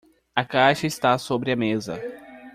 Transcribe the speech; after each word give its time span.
A 0.35 0.43
caixa 0.43 0.87
está 0.87 1.15
sobre 1.19 1.51
a 1.51 1.55
mesa. 1.55 2.01